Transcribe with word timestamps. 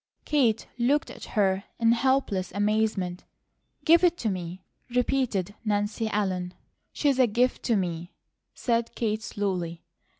Kate 0.25 0.67
looked 0.79 1.11
at 1.11 1.25
her 1.37 1.63
in 1.77 1.91
helpless 1.91 2.51
amazement. 2.53 3.23
"Give 3.85 4.03
it 4.03 4.17
to 4.17 4.29
me," 4.29 4.63
repeated 4.89 5.53
Nancy 5.63 6.09
Ellen. 6.11 6.55
"She's 6.91 7.19
a 7.19 7.27
gift 7.27 7.61
to 7.65 7.75
me," 7.75 8.11
said 8.55 8.95
Kate, 8.95 9.21
slowly. 9.21 9.83